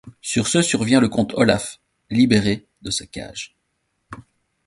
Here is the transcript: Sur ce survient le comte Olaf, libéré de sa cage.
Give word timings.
Sur 0.19 0.47
ce 0.47 0.63
survient 0.63 0.99
le 0.99 1.09
comte 1.09 1.35
Olaf, 1.35 1.79
libéré 2.09 2.65
de 2.81 2.89
sa 2.89 3.05
cage. 3.05 3.55